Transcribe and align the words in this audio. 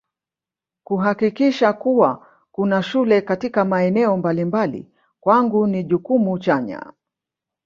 Kuhakikisha 0.83 1.73
kuwa 1.73 2.27
kuna 2.51 2.83
shule 2.83 3.21
katika 3.21 3.65
maeneo 3.65 4.17
mbalimbali 4.17 4.91
kwangu 5.21 5.67
ni 5.67 5.83
jukumu 5.83 6.39
chanya 6.39 6.93